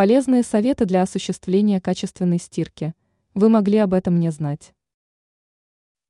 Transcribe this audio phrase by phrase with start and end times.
[0.00, 2.94] Полезные советы для осуществления качественной стирки.
[3.34, 4.72] Вы могли об этом не знать.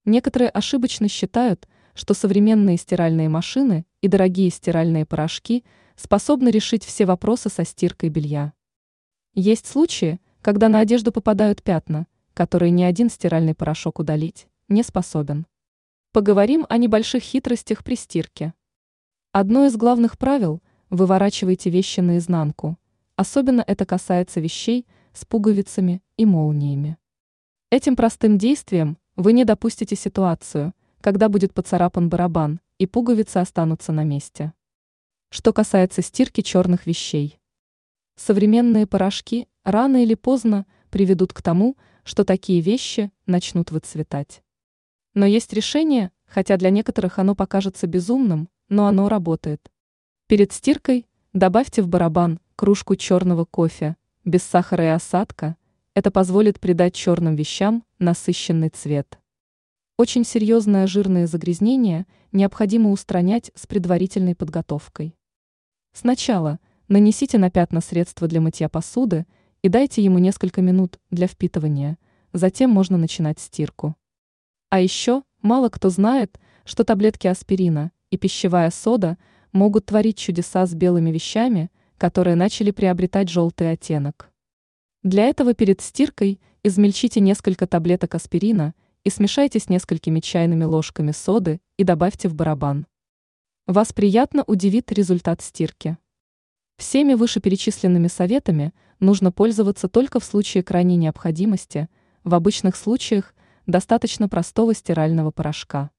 [0.05, 5.65] Некоторые ошибочно считают, что современные стиральные машины и дорогие стиральные порошки
[5.97, 8.53] способны решить все вопросы со стиркой белья.
[9.35, 15.49] Есть случаи, когда на одежду попадают пятна, которые ни один стиральный порошок удалить не способен.
[16.13, 18.55] Поговорим о небольших хитростях при стирке.
[19.33, 22.77] Одно из главных правил– выворачивайте вещи наизнанку.
[23.21, 26.97] Особенно это касается вещей с пуговицами и молниями.
[27.69, 34.05] Этим простым действием вы не допустите ситуацию, когда будет поцарапан барабан и пуговицы останутся на
[34.05, 34.55] месте.
[35.29, 37.39] Что касается стирки черных вещей.
[38.17, 44.43] Современные порошки рано или поздно приведут к тому, что такие вещи начнут выцветать.
[45.13, 49.71] Но есть решение, хотя для некоторых оно покажется безумным, но оно работает.
[50.27, 53.97] Перед стиркой добавьте в барабан кружку черного кофе,
[54.27, 55.57] без сахара и осадка.
[55.95, 59.19] Это позволит придать черным вещам насыщенный цвет.
[59.97, 65.17] Очень серьезное жирное загрязнение необходимо устранять с предварительной подготовкой.
[65.95, 69.25] Сначала нанесите на пятна средства для мытья посуды
[69.63, 71.97] и дайте ему несколько минут для впитывания,
[72.35, 73.97] затем можно начинать стирку.
[74.69, 79.17] А еще мало кто знает, что таблетки аспирина и пищевая сода
[79.51, 81.71] могут творить чудеса с белыми вещами,
[82.01, 84.31] которые начали приобретать желтый оттенок.
[85.03, 88.73] Для этого перед стиркой измельчите несколько таблеток аспирина
[89.05, 92.87] и смешайте с несколькими чайными ложками соды и добавьте в барабан.
[93.67, 95.99] Вас приятно удивит результат стирки.
[96.79, 101.91] Всеми вышеперечисленными советами нужно пользоваться только в случае крайней необходимости,
[102.25, 103.35] в обычных случаях
[103.67, 105.91] достаточно простого стирального порошка.